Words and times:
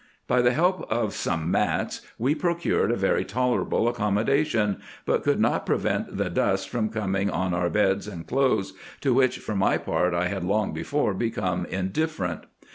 By 0.25 0.41
the 0.41 0.49
help 0.51 0.91
of 0.91 1.13
some 1.13 1.51
mats 1.51 2.01
we 2.17 2.33
procured 2.33 2.89
a 2.89 2.95
very 2.95 3.23
tolerable 3.23 3.87
accommodation, 3.87 4.79
but 5.05 5.21
could 5.21 5.39
not 5.39 5.63
prevent 5.67 6.17
the 6.17 6.27
dust 6.31 6.69
from 6.69 6.89
coming 6.89 7.29
on 7.29 7.53
our 7.53 7.69
beds, 7.69 8.07
and 8.07 8.25
clothes, 8.25 8.73
to 9.01 9.13
which 9.13 9.37
for 9.37 9.53
my 9.55 9.77
part 9.77 10.15
I 10.15 10.25
had 10.25 10.43
long 10.43 10.73
before 10.73 11.13
become 11.13 11.67
indifferent. 11.67 12.45